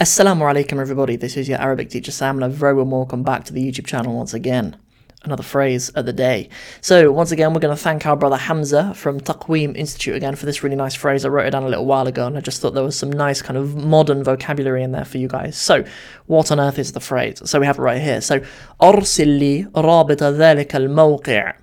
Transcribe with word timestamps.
Assalamu 0.00 0.42
alaikum 0.42 0.80
everybody, 0.80 1.16
this 1.16 1.36
is 1.36 1.48
your 1.48 1.58
Arabic 1.58 1.90
teacher 1.90 2.12
Sam 2.12 2.36
and 2.36 2.44
a 2.44 2.48
very 2.48 2.74
warm 2.74 2.90
welcome 2.90 3.22
back 3.22 3.44
to 3.44 3.52
the 3.52 3.66
YouTube 3.66 3.86
channel 3.86 4.14
once 4.14 4.34
again. 4.34 4.76
Another 5.24 5.42
phrase 5.42 5.88
of 5.90 6.06
the 6.06 6.12
day. 6.12 6.48
So 6.80 7.10
once 7.10 7.32
again 7.32 7.52
we're 7.52 7.60
going 7.60 7.76
to 7.76 7.82
thank 7.82 8.06
our 8.06 8.16
brother 8.16 8.36
Hamza 8.36 8.94
from 8.94 9.18
Taqweem 9.20 9.76
Institute 9.76 10.14
again 10.14 10.36
for 10.36 10.46
this 10.46 10.62
really 10.62 10.76
nice 10.76 10.94
phrase. 10.94 11.24
I 11.24 11.28
wrote 11.28 11.46
it 11.46 11.50
down 11.50 11.64
a 11.64 11.68
little 11.68 11.86
while 11.86 12.06
ago 12.06 12.26
and 12.26 12.36
I 12.36 12.40
just 12.40 12.60
thought 12.60 12.74
there 12.74 12.84
was 12.84 12.96
some 12.98 13.10
nice 13.10 13.42
kind 13.42 13.56
of 13.56 13.74
modern 13.74 14.22
vocabulary 14.22 14.82
in 14.82 14.92
there 14.92 15.04
for 15.04 15.18
you 15.18 15.28
guys. 15.28 15.56
So 15.56 15.84
what 16.26 16.52
on 16.52 16.60
earth 16.60 16.78
is 16.78 16.92
the 16.92 17.00
phrase? 17.00 17.42
So 17.44 17.58
we 17.58 17.66
have 17.66 17.78
it 17.78 17.82
right 17.82 18.00
here. 18.00 18.20
So 18.20 18.40
أرسل 18.82 19.28
لي 19.28 19.70
رابط 19.76 20.22
ذلك 20.22 20.76
الموقع 20.76 21.54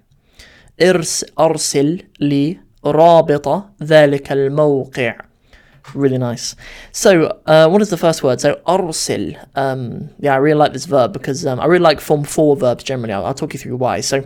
أرسل 1.40 2.04
لي 2.20 2.60
رابط 2.86 3.64
ذلك 3.84 4.32
الموقع 4.32 5.16
Really 5.95 6.19
nice. 6.19 6.55
So, 6.93 7.41
uh, 7.47 7.69
what 7.69 7.81
is 7.83 7.91
the 7.91 7.97
first 7.97 8.23
word? 8.23 8.41
So, 8.41 8.61
arsil. 8.67 9.39
Um, 9.55 10.11
yeah, 10.19 10.35
I 10.35 10.37
really 10.37 10.59
like 10.59 10.73
this 10.73 10.85
verb 10.85 11.13
because 11.13 11.47
um, 11.47 11.61
I 11.61 11.67
really 11.67 11.83
like 11.83 12.01
form 12.01 12.25
four 12.25 12.57
verbs 12.57 12.85
generally. 12.85 13.13
I'll, 13.13 13.25
I'll, 13.25 13.35
talk 13.35 13.55
you 13.55 13.59
through 13.59 13.77
why. 13.77 14.01
So, 14.01 14.25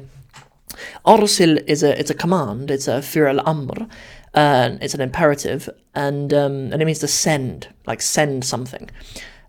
arsil 1.06 1.62
is 1.66 1.82
a 1.82 1.98
it's 1.98 2.10
a 2.10 2.14
command. 2.14 2.70
It's 2.70 2.88
a 2.88 3.00
fir 3.00 3.28
al 3.28 3.40
amr. 3.46 3.86
Uh, 4.34 4.76
it's 4.80 4.94
an 4.94 5.00
imperative, 5.00 5.68
and 5.94 6.32
um, 6.32 6.72
and 6.72 6.80
it 6.80 6.84
means 6.84 7.00
to 7.00 7.08
send, 7.08 7.68
like 7.86 8.00
send 8.00 8.44
something. 8.44 8.90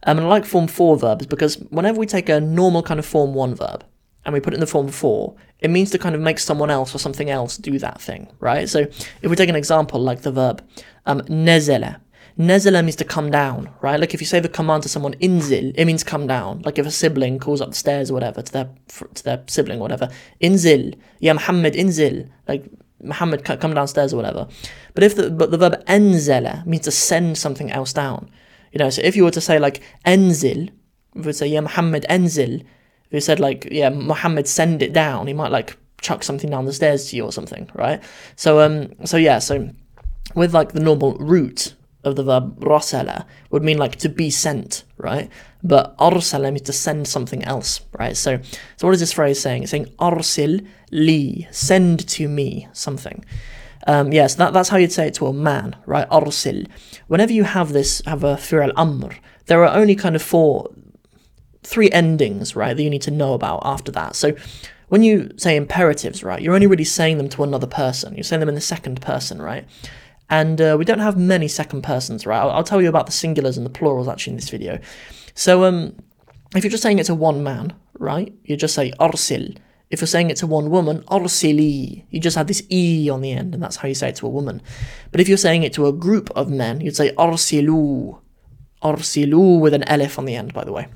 Um, 0.06 0.18
and 0.18 0.28
I 0.28 0.30
like 0.30 0.45
form 0.45 0.68
four 0.68 0.98
verbs 0.98 1.26
because 1.26 1.56
whenever 1.70 1.98
we 1.98 2.06
take 2.06 2.30
a 2.30 2.42
normal 2.42 2.84
kind 2.84 3.00
of 3.00 3.06
form 3.06 3.34
one 3.34 3.56
verb 3.56 3.86
and 4.26 4.34
we 4.34 4.40
put 4.40 4.54
it 4.54 4.56
in 4.56 4.59
the 4.59 4.68
form 4.68 4.90
four, 4.90 5.36
it 5.59 5.70
means 5.70 5.92
to 5.92 5.98
kind 5.98 6.14
of 6.16 6.22
make 6.22 6.40
someone 6.40 6.70
else 6.70 6.94
or 6.94 6.98
something 7.00 7.30
else 7.30 7.58
do 7.58 7.80
that 7.80 8.02
thing, 8.02 8.28
right? 8.40 8.68
So 8.68 8.80
if 8.82 9.30
we 9.30 9.36
take 9.36 9.50
an 9.50 9.56
example 9.56 10.02
like 10.02 10.22
the 10.22 10.32
verb 10.32 10.62
um, 11.06 11.22
nezela, 11.22 12.02
Nezela 12.38 12.84
means 12.84 12.96
to 12.96 13.05
come 13.05 13.30
down, 13.30 13.70
right? 13.82 14.00
Like 14.00 14.14
if 14.14 14.22
you 14.22 14.26
say 14.26 14.40
the 14.40 14.50
command 14.50 14.84
to 14.84 14.90
someone, 14.90 15.14
inzil, 15.16 15.72
it 15.76 15.86
means 15.86 16.04
come 16.04 16.26
down. 16.26 16.64
Like 16.64 16.80
if 16.80 16.86
a 16.86 16.92
sibling 16.92 17.38
calls 17.38 17.62
up 17.62 17.70
the 17.70 17.76
stairs 17.76 18.09
or 18.09 18.16
whatever 18.16 18.42
to 18.42 18.52
their 18.52 18.70
to 19.14 19.23
their 19.23 19.44
sibling 19.48 19.80
or 19.80 19.84
whatever, 19.84 20.09
inzil, 20.42 20.95
yeah, 21.20 21.34
Muhammad, 21.34 21.76
inzil, 21.76 22.28
like 22.48 22.66
Muhammad, 23.04 23.44
come 23.44 23.76
downstairs 23.76 24.14
or 24.14 24.17
whatever. 24.17 24.48
But 24.95 25.04
if 25.04 25.16
the 25.16 25.30
but 25.30 25.52
the 25.52 25.58
verb 25.58 25.86
enzela 25.86 26.66
means 26.66 26.84
to 26.84 26.92
send 26.92 27.38
something 27.38 27.72
else 27.72 27.94
down, 27.94 28.31
you 28.72 28.80
know. 28.80 28.89
So 28.89 29.04
if 29.04 29.16
you 29.16 29.23
were 29.23 29.31
to 29.31 29.42
say 29.42 29.59
like 29.59 29.81
enzil, 30.06 30.70
we 31.14 31.34
say 31.34 31.48
yeah, 31.48 31.61
Muhammad, 31.61 32.06
enzil, 32.09 32.61
if 32.61 33.11
you 33.11 33.22
said 33.22 33.39
like 33.39 33.67
yeah, 33.72 33.89
Muhammad, 33.89 34.48
send 34.48 34.81
it 34.81 34.92
down, 34.92 35.28
he 35.28 35.34
might 35.34 35.52
like 35.52 35.78
chuck 36.02 36.23
something 36.23 36.50
down 36.50 36.66
the 36.66 36.73
stairs 36.73 37.11
to 37.11 37.16
you 37.16 37.26
or 37.26 37.31
something, 37.31 37.70
right? 37.76 38.02
So 38.36 38.59
um, 38.59 38.92
so 39.06 39.17
yeah, 39.17 39.38
so 39.38 39.70
with 40.34 40.54
like 40.56 40.72
the 40.72 40.80
normal 40.80 41.16
root 41.17 41.76
of 42.04 42.16
the 42.16 42.23
verb 42.23 42.59
rasala 42.59 43.26
would 43.50 43.64
mean 43.64 43.78
like 43.78 43.96
to 43.98 44.09
be 44.09 44.30
sent, 44.30 44.84
right? 44.98 45.30
But 45.64 45.98
arsala 45.98 46.52
means 46.52 46.64
to 46.64 46.73
send 46.73 47.08
something 47.08 47.44
else, 47.44 47.82
right? 47.98 48.16
So, 48.18 48.40
so 48.78 48.88
what 48.88 48.94
is 48.94 49.00
this 49.00 49.14
phrase 49.14 49.40
saying? 49.40 49.64
It's 49.64 49.72
saying 49.72 49.88
arsil 50.00 50.66
li, 50.92 51.48
send 51.52 52.08
to 52.10 52.28
me 52.28 52.68
something. 52.73 53.23
Um, 53.86 54.14
yes, 54.14 54.16
yeah, 54.16 54.28
so 54.28 54.38
that, 54.38 54.54
that's 54.54 54.70
how 54.70 54.78
you'd 54.78 54.92
say 54.92 55.08
it 55.08 55.14
to 55.16 55.28
a 55.28 55.34
man, 55.34 55.76
right? 55.86 56.10
Arsil. 56.10 56.68
Whenever 57.08 57.34
you 57.34 57.44
have 57.44 57.73
this, 57.73 58.02
have 58.06 58.23
a 58.23 58.38
fir 58.38 58.72
amr, 58.76 59.16
there 59.48 59.64
are 59.66 59.76
only 59.76 59.95
kind 59.95 60.16
of 60.16 60.22
four, 60.22 60.72
three 61.64 61.92
endings, 61.92 62.56
right, 62.56 62.76
that 62.76 62.84
you 62.84 62.90
need 62.90 63.02
to 63.04 63.12
know 63.12 63.34
about 63.34 63.62
after 63.66 63.92
that. 63.92 64.16
So 64.16 64.36
when 64.88 65.04
you 65.04 65.32
say 65.38 65.56
imperatives, 65.56 66.23
right, 66.23 66.42
you're 66.42 66.54
only 66.54 66.67
really 66.67 66.84
saying 66.84 67.17
them 67.17 67.28
to 67.30 67.44
another 67.44 67.67
person. 67.67 68.14
You're 68.16 68.23
saying 68.23 68.42
them 68.42 68.50
in 68.50 68.56
the 68.56 68.62
second 68.62 69.02
person, 69.02 69.42
right? 69.42 69.66
And 70.30 70.60
uh, 70.60 70.76
we 70.80 70.86
don't 70.86 71.00
have 71.00 71.18
many 71.18 71.48
second 71.48 71.84
persons, 71.84 72.26
right? 72.26 72.40
I'll, 72.40 72.52
I'll, 72.52 72.64
tell 72.64 72.82
you 72.82 72.90
about 72.90 73.06
the 73.06 73.12
singulars 73.12 73.58
and 73.58 73.66
the 73.66 73.70
plurals 73.70 74.08
actually 74.08 74.32
in 74.32 74.38
this 74.38 74.50
video. 74.50 74.80
So, 75.36 75.64
um, 75.66 75.96
if 76.56 76.64
you're 76.64 76.72
just 76.72 76.84
saying 76.84 77.00
it 77.00 77.06
to 77.06 77.16
one 77.16 77.44
man, 77.44 77.74
right, 77.98 78.34
you 78.44 78.56
just 78.56 78.76
say 78.76 78.92
arsil. 79.00 79.58
If 79.90 80.02
you're 80.02 80.08
saying 80.08 80.32
it 80.32 80.38
to 80.38 80.48
one 80.48 80.72
woman, 80.72 81.04
arsili, 81.04 82.06
you 82.10 82.20
just 82.20 82.38
add 82.38 82.48
this 82.48 82.64
e 82.72 83.10
on 83.10 83.22
the 83.22 83.32
end, 83.32 83.54
and 83.54 83.62
that's 83.62 83.76
how 83.76 83.88
you 83.88 83.94
say 83.94 84.10
it 84.10 84.16
to 84.17 84.26
a 84.26 84.30
woman. 84.30 84.62
But 85.12 85.22
if 85.22 85.28
you're 85.28 85.38
saying 85.38 85.64
it 85.64 85.73
to 85.73 85.86
a 85.86 85.94
group 85.94 86.32
of 86.36 86.50
men, 86.50 86.82
you'd 86.82 86.95
say 86.95 87.12
arsilu, 87.14 88.20
arsilu 88.82 89.60
with 89.60 89.73
an 89.73 89.83
elif 89.83 90.17
on 90.17 90.26
the 90.26 90.36
end, 90.36 90.54
by 90.54 90.64
the 90.64 90.72
way. 90.72 90.88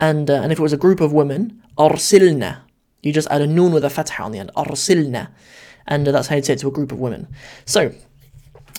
And 0.00 0.28
uh, 0.28 0.40
and 0.42 0.50
if 0.50 0.58
it 0.58 0.62
was 0.62 0.72
a 0.72 0.76
group 0.76 1.00
of 1.00 1.12
women, 1.12 1.62
arsilna, 1.76 2.62
you 3.02 3.12
just 3.12 3.28
add 3.28 3.42
a 3.42 3.46
noon 3.46 3.72
with 3.72 3.84
a 3.84 3.90
fatha 3.90 4.22
on 4.22 4.32
the 4.32 4.38
end, 4.38 4.50
arsilna, 4.56 5.28
and 5.87 6.07
uh, 6.07 6.11
that's 6.11 6.27
how 6.27 6.35
you 6.35 6.43
say 6.43 6.53
it 6.53 6.59
to 6.59 6.67
a 6.67 6.71
group 6.71 6.91
of 6.91 6.99
women. 6.99 7.27
So 7.65 7.93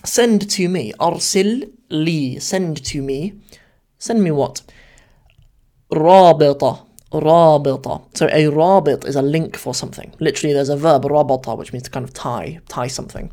Send 0.05 0.51
to 0.51 0.69
me. 0.69 0.93
Arsil 1.01 1.73
li. 1.89 2.39
Send 2.39 2.85
to 2.85 3.03
me. 3.03 3.41
Send 3.99 4.23
me 4.23 4.31
what? 4.31 4.63
Rabita. 5.91 6.87
Rabita. 7.11 8.17
So 8.17 8.29
a 8.31 8.49
rabit 8.49 9.05
is 9.07 9.17
a 9.17 9.23
link 9.23 9.57
for 9.57 9.75
something. 9.75 10.15
Literally, 10.21 10.53
there's 10.53 10.69
a 10.69 10.77
verb, 10.77 11.05
rabata, 11.05 11.57
which 11.57 11.73
means 11.73 11.85
to 11.85 11.91
kind 11.91 12.05
of 12.05 12.13
tie, 12.13 12.61
tie 12.69 12.89
something. 12.89 13.33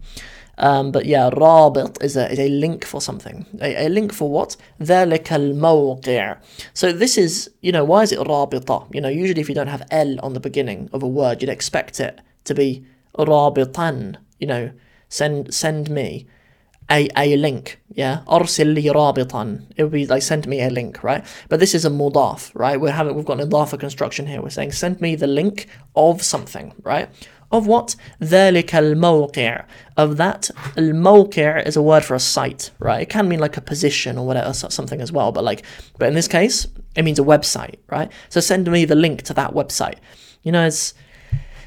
Um, 0.58 0.92
but 0.92 1.06
yeah, 1.06 1.30
rabit 1.30 1.98
is 2.02 2.16
a, 2.16 2.32
is 2.32 2.40
a 2.40 2.48
link 2.48 2.86
for 2.86 3.02
something. 3.02 3.46
A, 3.62 3.88
a 3.88 3.90
link 3.90 4.14
for 4.14 4.30
what? 4.30 4.56
ذلك 4.82 5.34
الموقع. 5.34 6.38
So 6.74 6.94
this 6.94 7.18
is, 7.18 7.50
you 7.62 7.74
know, 7.74 7.84
why 7.84 8.04
is 8.04 8.14
it 8.14 8.20
rabita? 8.20 8.94
You 8.94 9.02
know, 9.02 9.10
usually 9.10 9.42
if 9.42 9.50
you 9.50 9.56
don't 9.56 9.68
have 9.68 9.86
L 9.92 10.18
on 10.22 10.34
the 10.34 10.40
beginning 10.40 10.90
of 10.94 11.04
a 11.04 11.08
word, 11.08 11.42
you'd 11.42 11.50
expect 11.50 12.00
it 12.00 12.22
to 12.46 12.54
be 12.54 12.86
rabitan. 13.18 14.18
You 14.40 14.48
know, 14.48 14.72
send 15.10 15.54
send 15.54 15.90
me 15.90 16.28
a, 16.90 17.08
a 17.16 17.38
link, 17.38 17.80
yeah? 17.90 18.22
أرسل 18.28 18.74
لي 18.74 18.92
رابطا. 18.92 19.62
It 19.78 19.84
would 19.84 19.92
be 19.92 20.06
like 20.06 20.22
send 20.22 20.48
me 20.48 20.62
a 20.62 20.70
link, 20.70 21.04
right? 21.04 21.24
But 21.50 21.60
this 21.60 21.74
is 21.74 21.86
a 21.86 21.90
mudaf, 21.90 22.52
right? 22.54 22.80
We're 22.80 22.92
having 22.92 23.16
we've 23.16 23.26
got 23.26 23.40
an 23.40 23.50
idafa 23.50 23.80
construction 23.80 24.28
here. 24.28 24.42
We're 24.42 24.50
saying 24.50 24.74
send 24.74 25.00
me 25.02 25.16
the 25.16 25.28
link 25.28 25.68
of 25.96 26.22
something, 26.22 26.74
right? 26.84 27.10
Of 27.52 27.68
what? 27.68 27.96
ذلك 28.22 28.72
الموقع. 28.76 29.66
Of 29.98 30.18
that, 30.18 30.50
الموقع 30.78 31.68
is 31.68 31.76
a 31.76 31.82
word 31.82 32.04
for 32.04 32.16
a 32.16 32.20
site, 32.20 32.72
right? 32.80 33.02
It 33.02 33.10
can 33.10 33.28
mean 33.28 33.40
like 33.40 33.58
a 33.58 33.62
position 33.62 34.18
or 34.18 34.26
whatever, 34.26 34.54
something 34.54 35.02
as 35.02 35.12
well. 35.12 35.32
But 35.32 35.44
like, 35.44 35.64
but 35.98 36.08
in 36.08 36.14
this 36.14 36.30
case, 36.30 36.68
it 36.96 37.04
means 37.04 37.20
a 37.20 37.24
website, 37.24 37.76
right? 37.90 38.10
So 38.30 38.40
send 38.40 38.72
me 38.72 38.86
the 38.86 38.96
link 38.96 39.24
to 39.24 39.34
that 39.34 39.54
website. 39.54 39.98
You 40.44 40.54
know, 40.54 40.66
it's 40.66 40.94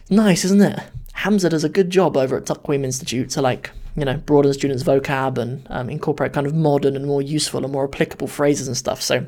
nice, 0.09 0.45
isn't 0.47 0.63
it? 0.63 0.81
Hamza 1.20 1.50
does 1.50 1.66
a 1.66 1.70
good 1.70 1.90
job 1.90 2.16
over 2.16 2.38
at 2.38 2.46
Taqweem 2.46 2.86
Institute 2.86 3.30
to 3.32 3.42
like 3.42 3.72
you 3.98 4.06
know, 4.06 4.16
broaden 4.16 4.54
students' 4.54 4.84
vocab 4.84 5.38
and 5.38 5.68
um, 5.70 5.90
incorporate 5.90 6.32
kind 6.32 6.48
of 6.48 6.56
modern 6.56 6.96
and 6.96 7.06
more 7.06 7.22
useful 7.22 7.66
and 7.66 7.74
more 7.74 7.84
applicable 7.84 8.28
phrases 8.28 8.68
and 8.68 8.78
stuff. 8.78 9.02
So, 9.02 9.26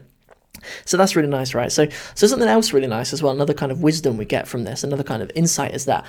so 0.86 0.96
that's 0.96 1.18
really 1.18 1.28
nice, 1.28 1.54
right? 1.54 1.70
So, 1.70 1.88
so 2.16 2.28
something 2.28 2.48
else 2.48 2.72
really 2.72 2.88
nice 2.88 3.12
as 3.12 3.22
well. 3.22 3.34
Another 3.34 3.54
kind 3.54 3.74
of 3.74 3.84
wisdom 3.84 4.16
we 4.16 4.24
get 4.24 4.48
from 4.48 4.64
this, 4.64 4.86
another 4.86 5.04
kind 5.04 5.22
of 5.22 5.30
insight 5.36 5.74
is 5.74 5.84
that, 5.86 6.06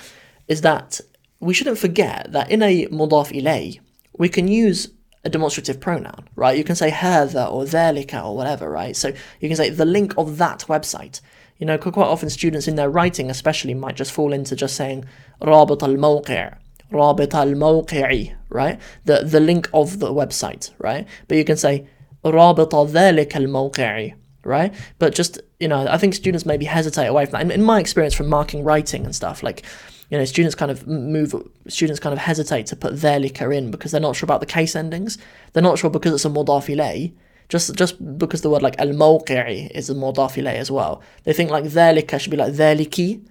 is 0.46 0.60
that 0.60 1.00
we 1.40 1.52
shouldn't 1.52 1.78
forget 1.78 2.30
that 2.30 2.48
in 2.48 2.62
a 2.62 2.86
mudaf 2.86 3.32
ilay, 3.32 3.80
we 4.16 4.28
can 4.28 4.46
use 4.46 4.88
a 5.23 5.29
demonstrative 5.29 5.79
pronoun, 5.79 6.27
right? 6.35 6.57
You 6.57 6.63
can 6.63 6.75
say 6.75 6.89
هذا 6.89 7.51
or 7.51 7.65
ذلك 7.65 8.13
or 8.23 8.35
whatever, 8.35 8.69
right? 8.69 8.95
So 8.95 9.09
you 9.39 9.49
can 9.49 9.57
say 9.57 9.69
the 9.69 9.85
link 9.85 10.13
of 10.17 10.37
that 10.37 10.65
website. 10.67 11.21
You 11.57 11.65
know, 11.65 11.77
quite 11.77 11.97
often 11.97 12.29
students 12.29 12.67
in 12.67 12.75
their 12.75 12.89
writing 12.89 13.29
especially 13.29 13.73
might 13.73 13.95
just 13.95 14.11
fall 14.11 14.31
into 14.31 14.55
just 14.55 14.75
saying 14.75 15.05
رابط 15.41 15.83
الموقع 15.83 16.53
رابط 16.91 17.35
الموقع 17.35 18.27
right 18.49 18.79
the 19.05 19.23
the 19.23 19.39
link 19.39 19.69
of 19.73 19.99
the 19.99 20.13
website 20.13 20.71
right 20.79 21.05
but 21.27 21.37
you 21.37 21.43
can 21.43 21.57
say 21.57 21.85
رابط 22.25 22.73
ذلك 22.89 23.35
الموقع 23.35 24.13
right 24.45 24.73
but 24.99 25.13
just 25.13 25.41
you 25.59 25.67
know 25.67 25.85
I 25.87 25.97
think 25.97 26.13
students 26.13 26.45
maybe 26.45 26.65
hesitate 26.65 27.07
away 27.07 27.25
from 27.25 27.33
that 27.33 27.41
in, 27.41 27.51
in 27.51 27.63
my 27.63 27.79
experience 27.79 28.13
from 28.13 28.27
marking 28.27 28.63
writing 28.63 29.03
and 29.03 29.15
stuff 29.15 29.43
like 29.43 29.63
you 30.12 30.18
know 30.18 30.26
students 30.26 30.54
kind 30.54 30.70
of 30.70 30.86
move 30.86 31.34
students 31.68 31.98
kind 31.98 32.12
of 32.12 32.18
hesitate 32.18 32.66
to 32.66 32.76
put 32.76 32.92
dhalika 32.92 33.56
in 33.56 33.70
because 33.70 33.92
they're 33.92 34.00
not 34.00 34.14
sure 34.14 34.26
about 34.26 34.40
the 34.40 34.46
case 34.46 34.76
endings. 34.76 35.16
They're 35.52 35.62
not 35.62 35.78
sure 35.78 35.88
because 35.88 36.12
it's 36.12 36.26
a 36.26 36.28
modafile. 36.28 37.14
just 37.48 37.74
just 37.74 38.18
because 38.18 38.42
the 38.42 38.50
word 38.50 38.60
like 38.60 38.78
al 38.78 38.88
mawqi'i 38.88 39.70
is 39.70 39.88
a 39.88 39.94
modafile 39.94 40.52
as 40.52 40.70
well. 40.70 41.00
They 41.24 41.32
think 41.32 41.50
like 41.50 41.64
dhalika 41.64 42.20
should 42.20 42.30
be 42.30 42.36
like 42.36 42.52
dhaliki 42.52 43.26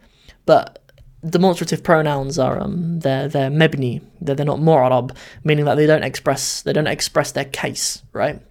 but 0.47 0.79
demonstrative 1.29 1.83
pronouns 1.83 2.39
are 2.39 2.59
um 2.59 2.99
they're 3.01 3.27
they're 3.27 3.51
mebni. 3.51 4.01
They're, 4.19 4.33
they're 4.33 4.43
not 4.53 4.57
mu'arab 4.59 5.15
meaning 5.43 5.65
that 5.65 5.75
they 5.75 5.85
don't 5.85 6.03
express 6.03 6.63
they 6.63 6.73
don't 6.73 6.87
express 6.87 7.31
their 7.33 7.45
case 7.45 8.01
right? 8.11 8.41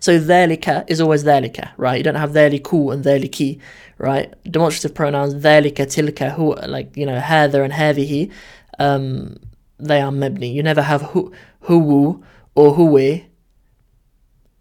So 0.00 0.18
dhalika 0.18 0.84
is 0.88 1.00
always 1.00 1.24
dhalika 1.24 1.70
right 1.76 1.98
you 1.98 2.04
don't 2.04 2.16
have 2.16 2.32
dhaliku 2.32 2.92
and 2.92 3.04
dhaliki 3.04 3.58
right 3.98 4.34
demonstrative 4.50 4.94
pronouns 4.94 5.34
dhalika 5.34 5.86
tilka 5.86 6.30
who 6.30 6.54
like 6.66 6.96
you 6.96 7.06
know 7.06 7.18
hadha 7.20 7.64
and 7.64 7.72
hadhihi 7.72 8.30
um 8.78 9.36
they 9.78 10.00
are 10.00 10.12
mebni 10.12 10.54
you 10.54 10.62
never 10.62 10.82
have 10.82 11.02
hu 11.02 11.32
huwu 11.68 12.22
or 12.54 12.74
huwe 12.74 13.24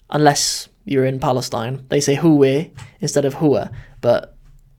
unless 0.10 0.69
you're 0.86 1.06
in 1.06 1.19
Palestine 1.19 1.80
they 1.89 2.01
say 2.01 2.16
huwe 2.16 2.71
instead 3.01 3.25
of 3.25 3.36
huwa 3.36 3.69
but 4.01 4.33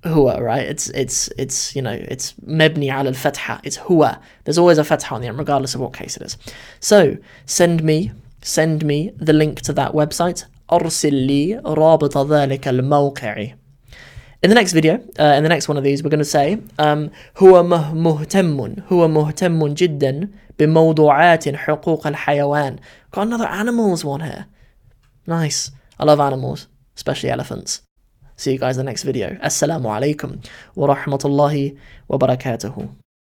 huwa, 0.05 0.41
right? 0.41 0.67
It's 0.67 0.89
it's 0.91 1.29
it's 1.37 1.77
you 1.77 1.83
know 1.83 1.93
it's 1.93 2.33
mebni 2.47 2.91
al 2.91 3.07
al 3.07 3.13
fatha. 3.13 3.61
It's 3.65 3.79
huwa. 3.79 4.19
There's 4.45 4.59
always 4.59 4.79
a 4.79 4.85
fatha 4.85 5.15
on 5.15 5.21
the 5.21 5.29
end, 5.29 5.39
regardless 5.39 5.75
of 5.75 5.81
what 5.81 5.93
case 5.93 6.17
it 6.17 6.23
is. 6.23 6.39
So 6.81 7.17
send 7.47 7.83
me 7.83 8.13
send 8.42 8.86
me 8.86 9.12
the 9.18 9.34
link 9.34 9.62
to 9.62 9.74
that 9.74 9.94
website. 9.94 10.46
أرسل 10.72 11.14
لي 11.14 11.62
رابط 11.66 12.18
ذلك 12.18 12.68
الموقع 12.68 13.56
in 14.46 14.50
the 14.50 14.56
next 14.56 14.74
video, 14.74 15.00
uh, 15.18 15.34
in 15.38 15.42
the 15.42 15.50
next 15.50 15.68
one 15.68 15.76
of 15.76 15.84
these, 15.84 16.04
we're 16.04 16.12
going 16.12 16.20
to 16.20 16.26
say 16.26 16.60
um, 16.78 17.10
هو 17.38 17.64
مهتم 17.94 18.76
هو 18.92 19.08
مهتم 19.08 19.68
جدا 19.74 20.30
بموضوعات 20.60 21.50
حقوق 21.50 22.08
الحيوان. 22.08 22.80
Got 23.12 23.22
another 23.22 23.48
animals 23.48 24.06
one 24.06 24.22
here. 24.22 24.46
Nice. 25.26 25.72
I 26.00 26.06
love 26.06 26.20
animals, 26.20 26.68
especially 26.96 27.32
elephants. 27.32 27.82
See 28.36 28.52
you 28.52 28.60
guys 28.60 28.78
in 28.78 28.86
the 28.86 28.92
next 28.92 29.04
video. 29.04 29.30
Assalamu 29.42 29.88
alaikum 29.90 30.46
wa 30.76 30.94
rahmatullahi 30.94 31.78
wa 32.08 32.18
barakatuhu. 32.20 32.90